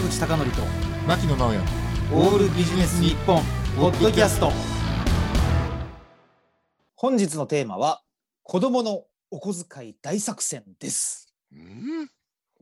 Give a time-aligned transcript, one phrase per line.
[0.00, 0.62] 坂口孝則と
[1.06, 1.58] 牧野直哉。
[2.14, 3.42] オールビジネス日本
[3.76, 4.50] ポッドキャスト。
[6.94, 8.00] 本日のテーマは
[8.42, 11.34] 子供のお小遣い大作戦です。
[11.52, 12.08] うん？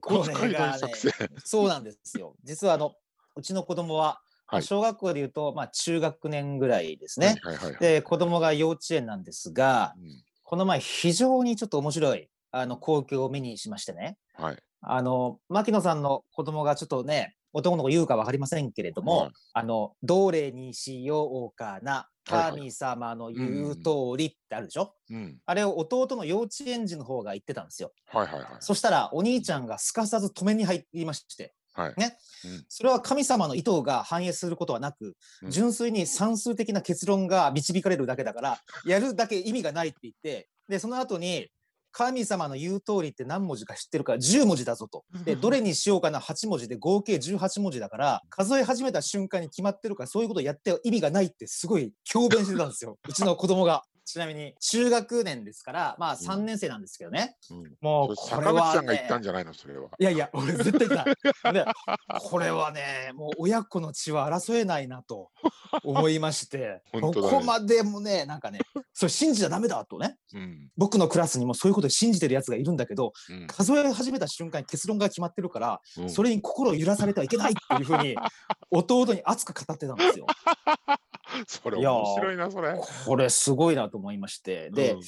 [0.00, 1.12] こ小遣い大作戦。
[1.44, 2.34] そうなんですよ。
[2.42, 2.94] 実はあの
[3.36, 4.62] うちの子供は、はい。
[4.64, 7.80] 小学校でいうとまあ中学年ぐらいですね、はいはいはいはい。
[7.80, 10.24] で子供が幼稚園なんですがうん。
[10.42, 14.16] この前非常にちょっと面白いあの光景を目にしましてね。
[14.34, 14.56] はい。
[14.80, 19.30] あの牧野さんの子供がちょっとね男の子言うか分かりませんけれども、はい。
[19.54, 27.92] あのどれにしようかな神様の言う通りってあるでしょ、うんあれを弟の幼稚園児の方が言ってたんですよ。
[28.06, 28.48] はいはいはい。
[28.60, 31.94] そしたらお兄ちゃんがすかさず止めに入りまして、はい。
[31.96, 32.18] ね。
[32.44, 32.64] うん。
[32.68, 35.50] それは神様の意図が反映することはなく、うん。
[35.50, 41.48] 純粋に算数的な結論が導かれるだけだから、やるだけ意味がないって言って、で、その後に、
[41.98, 45.04] 神様の言う通りって何文字か知ってるから10文字だぞと。
[45.24, 52.98] で、どれにしようかな8文字で合計18文字だから、数え始めた瞬間に決まってるから、そういうことやって意味がないってすごい強弁してたんですよ。
[53.08, 53.82] うちの子供が。
[54.08, 57.36] ちなみに、中学年ですから、まあ3年生なんですけどね。
[57.50, 57.76] うん。
[57.80, 58.72] もう、それ坂口これは、ね。
[58.72, 59.52] さんが言ったんじゃないの？
[59.52, 59.88] それは。
[59.98, 60.96] いやいや、俺絶対言って
[61.42, 61.54] ない。
[61.54, 61.64] で、
[62.20, 65.30] これはね、もう親子の血は争えないなと
[65.84, 67.00] 思いまして、 ね。
[67.00, 68.60] ここまでもね、なんかね、
[68.94, 70.70] それ信じちゃダメだとね、うん。
[70.76, 73.46] 僕のクラスにもそういうことを信じてるやつがいるんだけど、うん。
[73.46, 76.10] 数え始めた瞬間に結論が決まってるから、うん。
[76.10, 78.16] それに心を揺らされてはいけないっていうふうに、
[78.70, 80.26] 弟に熱く語ってたんですよ。
[81.46, 82.80] それいやー面白いなそれ。
[83.06, 85.00] これすごいなと思いまして、で、うん。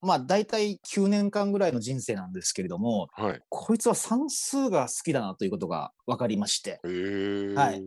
[0.00, 3.40] まあ大体9年間ぐらいの人生なんですけれども、はい。
[3.48, 7.82] こいつは算数が好きだなということが分かりまして、はい。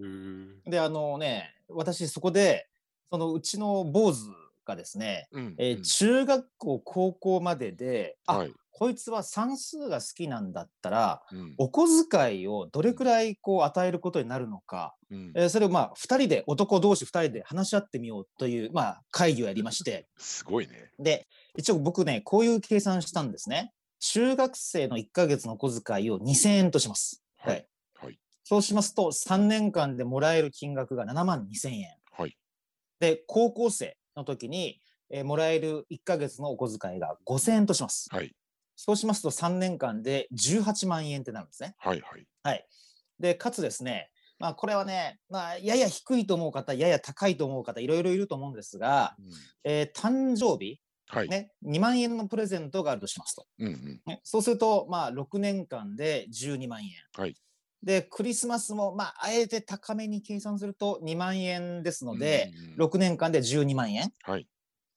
[0.70, 2.68] で、あのね、私そこで、
[3.12, 4.24] そのうちの坊主
[4.66, 5.84] がですね、うんえーうん。
[5.84, 23.74] 中学校、高校までで、あ、はいこいつは算数が好きなんだったら、うんお小遣いをどれくらいこう与えることになるのか、うんえーそれをまあ2人で、男同士2人で話し合ってみようという、まあ、会議をやりまして、 すごいねで、一応僕ね、こういう計算したんですね。
[24.00, 27.24] 中学生の1ヶ月のお小遣いを2000円とします。
[27.38, 28.06] はいはい。
[28.06, 31.88] はいそうしますと、3年間でもらえる金額が7万2000円。
[32.12, 32.38] はい
[33.00, 38.08] で、高校生の時に、えーもらえる1ヶ月のお小遣いが5000円とします。
[38.12, 38.36] はい
[38.78, 41.76] そうしますと3年間で18万円ってなるんですね。
[41.80, 42.66] はいはいはい。
[43.20, 49.26] で、かつですね、まあこれはね、まあやや低いと思う方、やや高いと思う方、いろいろいると思うんですが、うん
[49.64, 53.48] えー誕生日、はいね、2万円のプレゼントがあるとしますと。
[53.58, 56.92] うんうんね、そうすると、まあ6年間で12万円。
[57.16, 57.36] はい
[57.84, 64.12] で、クリスマスも、まあ、あえて高めに計算すると2万円ですので、うんうん6年間で12万円。
[64.24, 64.48] はい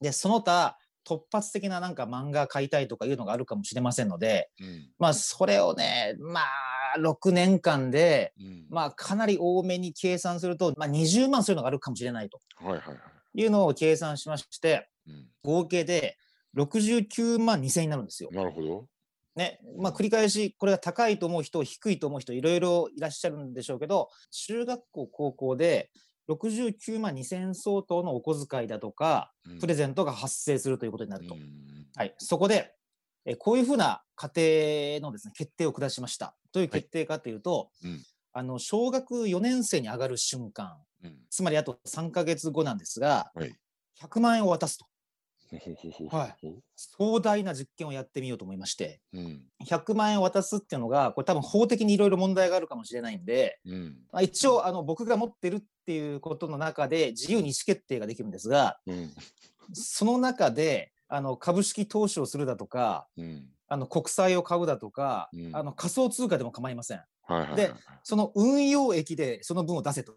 [0.01, 0.79] で、その他、
[1.11, 4.91] 突発的ななんか漫画買いたいとかいうのがあるかもしれませんので、うん。
[4.99, 8.67] まあ、それをね、まあ、6年間で、うん。
[8.71, 12.81] まあ、かなり多めに計算すると、まあ、20万そういうのがあるかもしれないとは
[13.35, 15.27] いうのを計算しまして、うん。
[15.43, 16.17] 合計で
[16.57, 18.31] 69万2000円になるんですよ。
[18.33, 18.87] なるほど。
[19.35, 25.91] ね、まあ、繰り返し、これが高いと思う人、低いと思う人、いろいろいらっしゃるんでしょうけど、中学校、高校で
[26.35, 29.59] 69万2000円相当のお小遣いだとか、うん。
[29.59, 31.35] プレゼントが発生するということになると。
[31.35, 31.43] うん。
[31.97, 32.75] はい、そこで、
[33.25, 36.35] えこういうふうな家庭のですね、決定を下しました。
[36.53, 38.01] どういう決定かというと、うん。
[38.33, 41.19] あの、小学4年生に上がる瞬間、うん。
[41.31, 43.53] つまりあと3ヶ月後なんですが、はい。
[44.01, 44.87] 100万円を渡すと。
[46.09, 46.37] はい。
[46.41, 49.43] ほ壮大な実験をやってみようと思いまして、うん。
[49.65, 53.97] 100万円を渡すっていうのが、これ多分法的にいろいろ問題があるかもしれないんで、うん。
[54.13, 59.11] まあ、一応あの僕が持ってるっていうことの中で自由に意思決定ができるんですが、うん。
[59.73, 63.49] その中であの株式投資をするだとか、うん。
[63.69, 65.57] あの国債を買うだとか、うん。
[65.57, 67.03] あの仮想通貨でも構いません。
[67.31, 67.73] はいはいはいで
[68.03, 70.15] その運用益でその分を出せと。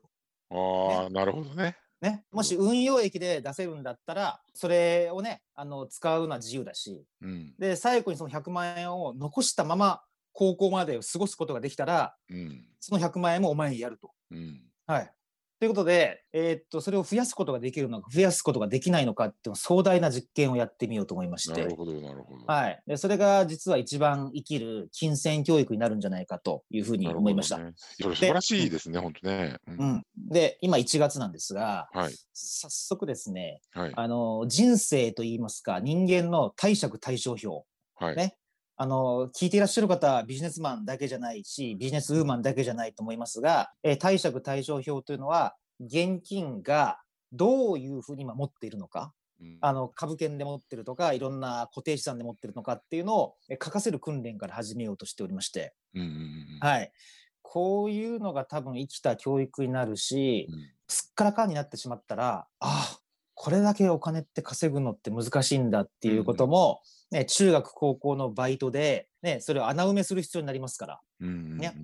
[0.50, 7.54] ああなるほどねね、もし運用益で出せるんだったら、それをね、あの使うのは自由だし、うん。
[7.57, 10.01] で、最後にその100万円を残したまま
[10.33, 12.66] 高校まで過ごすことができたら、うん。
[12.81, 14.12] その100万円もお前にやると。
[14.31, 14.62] うん。
[14.86, 15.13] はい。
[15.63, 22.83] ということで、えーっと、それを増やすことができるのか、増やすことができないのかっていう壮大な実験をやってみようと思いましてなる、ほどなるほどはい。
[22.86, 27.60] で、それが実は一番生きる金銭教育になるんじゃないかというふうに思いました。
[27.60, 30.06] ね素晴らしいですね本当ねううんん。
[30.18, 37.66] で、今1月なんですが、はい早速ですね、はいあの、人生といいますか、人間の貸借対照表。
[37.95, 38.36] はいね
[38.75, 47.00] あの、聞いていらっしゃる方はビジネスマンだけじゃないし、ビジネスウーマンだけじゃないと思いますが、えー貸借対照表というのは、現金が
[47.31, 49.58] どういうふうに今持っているのか、うん。
[49.62, 56.92] あの株券で持ってるとか、いろんな固定資産で持ってるのかっていうのをえー書かせる訓練から始めようとしておりまして、うんうんうんはい。
[57.42, 60.60] こういうのが多分生きた教育になるし、うん。
[60.88, 63.00] すっからかんになってしまったら、ああ、
[63.36, 66.81] これだけお金って稼ぐのって難しいんだっていうことも、
[67.13, 71.75] ね、中学、高校のバイトで、ね、それを穴埋めする必要になりますから、うんうんうんね。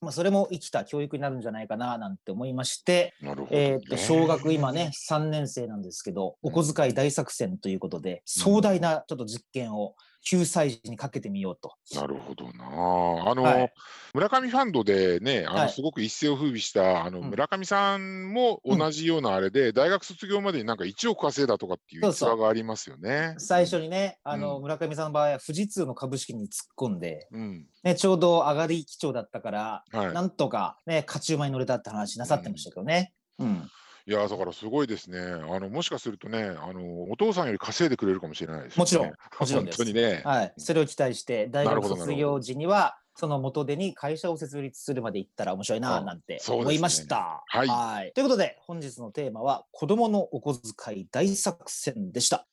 [0.00, 3.34] まあ、それも生きた教育になるんじゃないかななんて思いまして、ね。
[3.50, 9.94] えーっと小学今ね3年生なんですけどお小遣い大作戦ということで壮大なちょっと実験を
[10.26, 11.74] 9歳児にかけてみようと。
[11.94, 13.30] なるほどなあ。
[13.30, 13.72] あの、はい
[14.14, 23.34] 村上ファンドでね、あの、はいすごく一世を風靡した、あの、うん村上さんも同じようなあれで、大学卒業までになんか1億稼いだとかっていう逸話がありますよね。
[23.38, 27.66] 最初にね、あのうん村上さんの場合は富士通の株式に突っ込んで、うん。
[27.82, 30.12] ね、ちょうど上がり基調だったから、はい。
[30.12, 33.12] なんとか、ね、勝ち馬に乗れたって話なさってましたけどね。
[33.38, 33.68] うん
[34.06, 35.18] いや、だからすごいですね。
[35.18, 38.80] あの、もしかするとね、あの、お父さんより稼いでくれるかもしれないです、ね。
[38.80, 40.20] もちろんもちろんです 本当にね。
[40.24, 47.44] はい、それを期待して大学卒業時にはその元手に会社を設立するまで行ったら面白いなあなんて思いました。
[47.46, 52.46] はいということで本日のテーマは子供のお小遣い大作戦でした。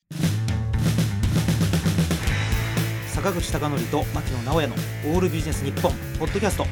[3.08, 4.76] 坂口孝則と牧野直哉の
[5.14, 6.66] オールビジネス日本ポッドキャスト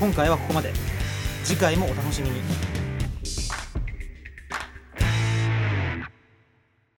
[0.00, 0.72] 今回はここまで
[1.44, 2.40] 次回もお楽しみに